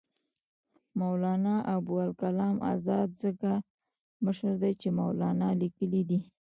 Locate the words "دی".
4.61-4.73, 6.09-6.19